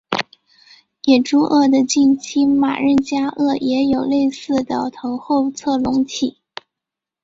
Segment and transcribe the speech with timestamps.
[1.03, 6.39] 野猪鳄的近亲马任加鳄也有类似的头后侧隆起。